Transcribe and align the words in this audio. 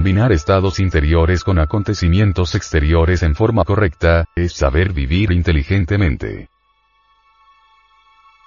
Combinar 0.00 0.32
estados 0.32 0.80
interiores 0.80 1.44
con 1.44 1.58
acontecimientos 1.58 2.54
exteriores 2.54 3.22
en 3.22 3.34
forma 3.34 3.64
correcta, 3.64 4.24
es 4.34 4.54
saber 4.54 4.94
vivir 4.94 5.30
inteligentemente. 5.30 6.48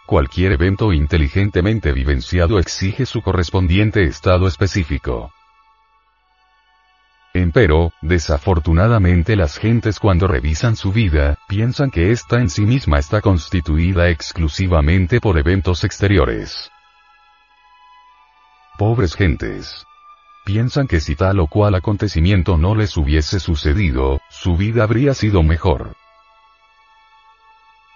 Cualquier 0.07 0.53
evento 0.53 0.91
inteligentemente 0.91 1.91
vivenciado 1.91 2.57
exige 2.57 3.05
su 3.05 3.21
correspondiente 3.21 4.01
estado 4.01 4.47
específico. 4.47 5.31
Empero, 7.35 7.91
desafortunadamente 8.01 9.35
las 9.35 9.59
gentes 9.59 9.99
cuando 9.99 10.25
revisan 10.25 10.75
su 10.75 10.91
vida, 10.91 11.37
piensan 11.47 11.91
que 11.91 12.09
ésta 12.09 12.39
en 12.39 12.49
sí 12.49 12.63
misma 12.63 12.97
está 12.97 13.21
constituida 13.21 14.09
exclusivamente 14.09 15.21
por 15.21 15.37
eventos 15.37 15.83
exteriores. 15.83 16.71
Pobres 18.79 19.13
gentes. 19.13 19.85
Piensan 20.45 20.87
que 20.87 20.99
si 20.99 21.15
tal 21.15 21.39
o 21.39 21.47
cual 21.47 21.73
acontecimiento 21.75 22.57
no 22.57 22.75
les 22.75 22.97
hubiese 22.97 23.39
sucedido, 23.39 24.19
su 24.29 24.57
vida 24.57 24.83
habría 24.83 25.13
sido 25.13 25.41
mejor. 25.41 25.95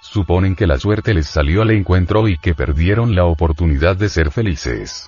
Suponen 0.01 0.55
que 0.55 0.65
la 0.65 0.79
suerte 0.79 1.13
les 1.13 1.27
salió 1.27 1.61
al 1.61 1.71
encuentro 1.71 2.29
y 2.29 2.37
que 2.37 2.55
perdieron 2.55 3.15
la 3.15 3.25
oportunidad 3.25 3.97
de 3.97 4.07
ser 4.07 4.31
felices. 4.31 5.07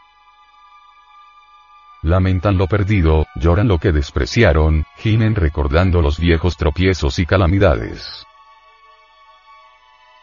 Lamentan 2.01 2.57
lo 2.57 2.67
perdido, 2.67 3.25
lloran 3.35 3.69
lo 3.69 3.77
que 3.77 3.93
despreciaron, 3.93 4.85
gimen 4.97 5.35
recordando 5.35 6.01
los 6.01 6.19
viejos 6.19 6.57
tropiezos 6.57 7.19
y 7.19 7.25
calamidades. 7.25 8.25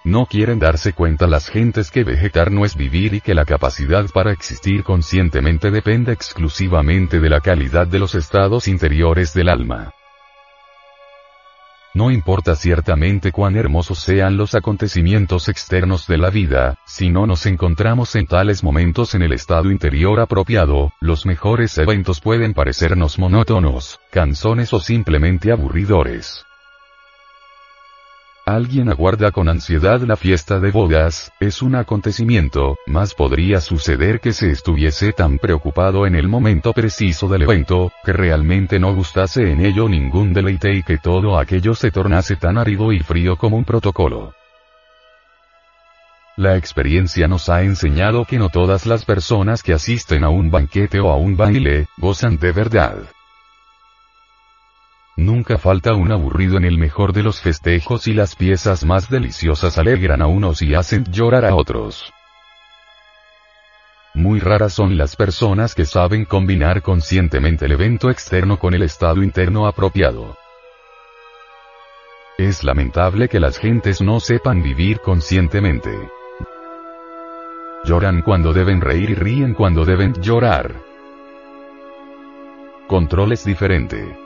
No 0.06 0.26
quieren 0.26 0.60
darse 0.60 0.92
cuenta 0.92 1.26
las 1.26 1.48
gentes 1.48 1.90
que 1.90 2.04
vegetar 2.04 2.52
no 2.52 2.64
es 2.64 2.76
vivir 2.76 3.14
y 3.14 3.20
que 3.20 3.34
la 3.34 3.44
capacidad 3.44 4.08
para 4.14 4.30
existir 4.30 4.84
conscientemente 4.84 5.72
depende 5.72 6.12
exclusivamente 6.12 7.18
de 7.18 7.28
la 7.28 7.40
calidad 7.40 7.88
de 7.88 7.98
los 7.98 8.14
estados 8.14 8.68
interiores 8.68 9.34
del 9.34 9.48
alma. 9.48 9.94
No 11.92 12.12
importa 12.12 12.54
ciertamente 12.54 13.32
cuán 13.32 13.56
hermosos 13.56 13.98
sean 13.98 14.36
los 14.36 14.54
acontecimientos 14.54 15.48
externos 15.48 16.06
de 16.06 16.18
la 16.18 16.30
vida, 16.30 16.78
si 16.86 17.10
no 17.10 17.26
nos 17.26 17.44
encontramos 17.44 18.14
en 18.14 18.28
tales 18.28 18.62
momentos 18.62 19.16
en 19.16 19.22
el 19.22 19.32
estado 19.32 19.72
interior 19.72 20.20
apropiado, 20.20 20.92
los 21.00 21.26
mejores 21.26 21.76
eventos 21.78 22.20
pueden 22.20 22.54
parecernos 22.54 23.18
monótonos, 23.18 23.98
canzones 24.12 24.72
o 24.72 24.78
simplemente 24.78 25.50
aburridores. 25.50 26.46
Alguien 28.56 28.88
aguarda 28.88 29.32
con 29.32 29.50
ansiedad 29.50 30.00
la 30.00 30.16
fiesta 30.16 30.60
de 30.60 30.70
bodas, 30.70 31.30
es 31.40 31.60
un 31.60 31.74
acontecimiento, 31.74 32.78
más 32.86 33.12
podría 33.12 33.60
suceder 33.60 34.18
que 34.18 34.32
se 34.32 34.50
estuviese 34.50 35.12
tan 35.12 35.36
preocupado 35.36 36.06
en 36.06 36.14
el 36.14 36.26
momento 36.26 36.72
preciso 36.72 37.28
del 37.28 37.42
evento, 37.42 37.92
que 38.02 38.14
realmente 38.14 38.78
no 38.78 38.94
gustase 38.94 39.52
en 39.52 39.62
ello 39.62 39.90
ningún 39.90 40.32
deleite 40.32 40.72
y 40.72 40.82
que 40.82 40.96
todo 40.96 41.38
aquello 41.38 41.74
se 41.74 41.90
tornase 41.90 42.36
tan 42.36 42.56
árido 42.56 42.92
y 42.92 43.00
frío 43.00 43.36
como 43.36 43.58
un 43.58 43.66
protocolo. 43.66 44.32
La 46.38 46.56
experiencia 46.56 47.28
nos 47.28 47.50
ha 47.50 47.62
enseñado 47.62 48.24
que 48.24 48.38
no 48.38 48.48
todas 48.48 48.86
las 48.86 49.04
personas 49.04 49.62
que 49.62 49.74
asisten 49.74 50.24
a 50.24 50.30
un 50.30 50.50
banquete 50.50 50.98
o 50.98 51.10
a 51.10 51.16
un 51.16 51.36
baile, 51.36 51.88
gozan 51.98 52.38
de 52.38 52.52
verdad. 52.52 53.02
Nunca 55.48 55.62
falta 55.62 55.94
un 55.94 56.10
aburrido 56.10 56.56
en 56.56 56.64
el 56.64 56.76
mejor 56.76 57.12
de 57.12 57.22
los 57.22 57.40
festejos 57.40 58.08
y 58.08 58.12
las 58.12 58.34
piezas 58.34 58.84
más 58.84 59.08
deliciosas 59.08 59.78
alegran 59.78 60.20
a 60.20 60.26
unos 60.26 60.60
y 60.60 60.74
hacen 60.74 61.04
llorar 61.04 61.44
a 61.44 61.54
otros. 61.54 62.12
Muy 64.12 64.40
raras 64.40 64.72
son 64.72 64.96
las 64.96 65.14
personas 65.14 65.76
que 65.76 65.84
saben 65.84 66.24
combinar 66.24 66.82
conscientemente 66.82 67.66
el 67.66 67.72
evento 67.72 68.10
externo 68.10 68.58
con 68.58 68.74
el 68.74 68.82
estado 68.82 69.22
interno 69.22 69.68
apropiado. 69.68 70.36
Es 72.38 72.64
lamentable 72.64 73.28
que 73.28 73.38
las 73.38 73.56
gentes 73.58 74.00
no 74.00 74.18
sepan 74.18 74.64
vivir 74.64 74.98
conscientemente. 74.98 75.96
Lloran 77.84 78.22
cuando 78.22 78.52
deben 78.52 78.80
reír 78.80 79.10
y 79.10 79.14
ríen 79.14 79.54
cuando 79.54 79.84
deben 79.84 80.12
llorar. 80.14 80.74
Control 82.88 83.30
es 83.30 83.44
diferente. 83.44 84.25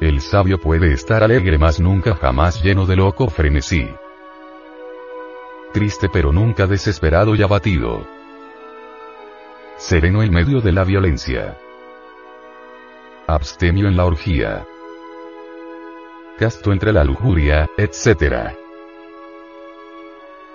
El 0.00 0.22
sabio 0.22 0.58
puede 0.58 0.94
estar 0.94 1.22
alegre 1.22 1.58
más 1.58 1.78
nunca 1.78 2.14
jamás 2.14 2.62
lleno 2.62 2.86
de 2.86 2.96
loco 2.96 3.28
frenesí. 3.28 3.86
Triste 5.74 6.08
pero 6.10 6.32
nunca 6.32 6.66
desesperado 6.66 7.34
y 7.34 7.42
abatido. 7.42 8.06
Sereno 9.76 10.22
en 10.22 10.32
medio 10.32 10.62
de 10.62 10.72
la 10.72 10.84
violencia. 10.84 11.58
Abstemio 13.26 13.88
en 13.88 13.98
la 13.98 14.06
orgía. 14.06 14.66
Casto 16.38 16.72
entre 16.72 16.94
la 16.94 17.04
lujuria, 17.04 17.68
etc. 17.76 18.54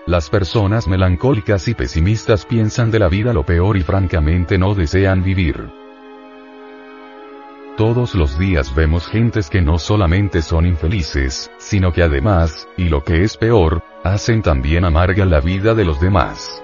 Las 0.07 0.31
personas 0.31 0.88
melancólicas 0.88 1.67
y 1.67 1.75
pesimistas 1.75 2.47
piensan 2.47 2.89
de 2.89 2.97
la 2.97 3.09
vida 3.09 3.31
lo 3.31 3.45
peor 3.45 3.78
y 3.78 3.84
francamente 3.84 4.57
no 4.57 4.73
desean 4.73 5.23
vivir. 5.23 5.84
Todos 7.77 8.15
los 8.15 8.39
días 8.39 8.73
vemos 8.73 9.05
gentes 9.05 9.49
que 9.49 9.61
no 9.61 9.77
solamente 9.79 10.41
son 10.41 10.65
infelices, 10.65 11.51
sino 11.57 11.91
que 11.91 12.03
además, 12.03 12.69
y 12.77 12.85
lo 12.85 13.03
que 13.03 13.23
es 13.23 13.35
peor, 13.35 13.83
hacen 14.01 14.41
también 14.41 14.85
amarga 14.85 15.25
la 15.25 15.41
vida 15.41 15.75
de 15.75 15.83
los 15.83 15.99
demás. 15.99 16.63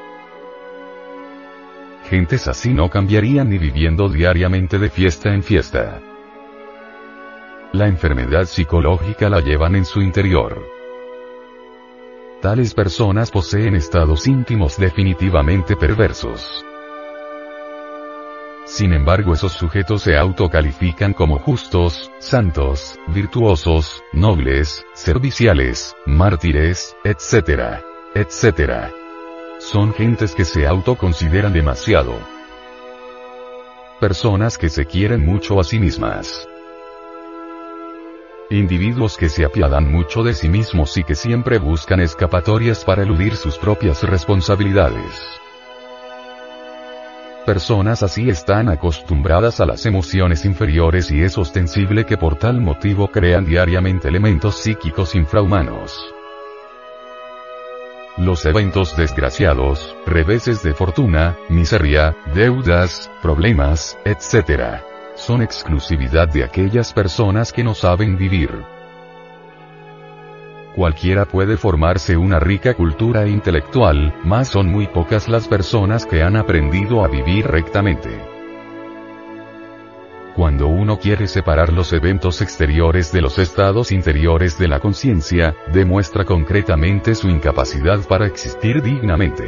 Gentes 2.10 2.48
así 2.48 2.74
no 2.74 2.90
cambiarían 2.90 3.50
ni 3.50 3.58
viviendo 3.58 4.08
diariamente 4.08 4.80
de 4.80 4.90
fiesta 4.90 5.34
en 5.34 5.44
fiesta. 5.44 6.00
La 7.74 7.88
enfermedad 7.88 8.46
psicológica 8.46 9.30
la 9.30 9.42
llevan 9.42 9.76
en 9.76 9.84
su 9.84 10.02
interior. 10.02 10.66
Tales 12.42 12.74
personas 12.74 13.32
poseen 13.32 13.76
estados 13.76 14.28
íntimos 14.28 14.78
definitivamente 14.78 15.76
perversos. 15.76 16.66
Sin 18.72 18.94
embargo 18.94 19.34
esos 19.34 19.52
sujetos 19.52 20.04
se 20.04 20.16
autocalifican 20.16 21.12
como 21.12 21.40
justos, 21.40 22.10
santos, 22.20 22.98
virtuosos, 23.08 24.02
nobles, 24.14 24.86
serviciales, 24.94 25.94
mártires, 26.06 26.96
etc. 27.04 27.84
etc. 28.16 28.94
Son 29.60 29.94
gentes 29.94 30.34
que 30.34 30.46
se 30.46 30.66
autoconsideran 30.68 31.52
demasiado. 31.52 32.14
Personas 34.00 34.58
que 34.58 34.70
se 34.70 34.86
quieren 34.86 35.26
mucho 35.26 35.60
a 35.60 35.66
sí 35.66 35.78
mismas. 35.78 36.48
Individuos 38.50 39.18
que 39.18 39.28
se 39.28 39.44
apiadan 39.44 39.92
mucho 39.92 40.24
de 40.24 40.34
sí 40.34 40.48
mismos 40.48 40.96
y 40.96 41.04
que 41.04 41.16
siempre 41.16 41.60
buscan 41.60 42.00
escapatorias 42.00 42.86
para 42.86 43.04
eludir 43.04 43.36
sus 43.36 43.58
propias 43.58 44.02
responsabilidades. 44.04 45.41
Personas 47.52 48.02
así 48.02 48.30
están 48.30 48.70
acostumbradas 48.70 49.60
a 49.60 49.66
las 49.66 49.86
emociones 49.86 50.46
inferiores 50.46 51.12
y 51.12 51.22
es 51.22 51.38
ostensible 51.38 52.06
que 52.06 52.16
por 52.16 52.38
tal 52.38 52.62
motivo 52.62 53.10
crean 53.10 53.44
diariamente 53.44 54.08
elementos 54.08 54.56
psíquicos 54.56 55.16
infrahumanos. 55.16 55.94
Los 58.16 58.46
eventos 58.46 58.96
desgraciados, 58.96 59.98
reveses 60.06 60.64
de 60.64 60.74
fortuna, 60.74 61.36
miseria, 61.50 62.16
deudas, 62.34 63.12
problemas, 63.22 63.98
etc. 64.06 64.80
son 65.18 65.42
exclusividad 65.42 66.30
de 66.30 66.46
aquellas 66.46 66.94
personas 66.94 67.52
que 67.52 67.66
no 67.66 67.76
saben 67.76 68.18
vivir. 68.18 68.64
Cualquiera 70.76 71.26
puede 71.26 71.58
formarse 71.58 72.16
una 72.16 72.40
rica 72.40 72.76
cultura 72.76 73.28
intelectual, 73.28 74.16
mas 74.24 74.48
son 74.48 74.68
muy 74.68 74.88
pocas 74.88 75.28
las 75.28 75.50
personas 75.50 76.06
que 76.06 76.24
han 76.24 76.38
aprendido 76.38 77.04
a 77.04 77.10
vivir 77.10 77.46
rectamente. 77.46 78.10
Cuando 80.34 80.70
uno 80.70 80.98
quiere 80.98 81.28
separar 81.28 81.74
los 81.74 81.92
eventos 81.92 82.42
exteriores 82.42 83.12
de 83.12 83.22
los 83.22 83.38
estados 83.38 83.92
interiores 83.92 84.58
de 84.58 84.70
la 84.70 84.80
conciencia, 84.80 85.54
demuestra 85.74 86.24
concretamente 86.24 87.16
su 87.16 87.28
incapacidad 87.28 88.00
para 88.08 88.26
existir 88.26 88.82
dignamente. 88.82 89.44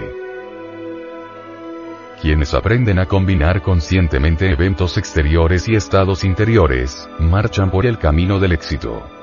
Quienes 2.21 2.53
aprenden 2.53 2.99
a 2.99 3.05
combinar 3.05 3.61
conscientemente 3.61 4.51
eventos 4.51 4.97
exteriores 4.97 5.69
y 5.69 5.75
estados 5.75 6.25
interiores, 6.25 7.07
marchan 7.17 7.71
por 7.71 7.85
el 7.85 7.97
camino 7.97 8.39
del 8.39 8.51
éxito. 8.51 9.22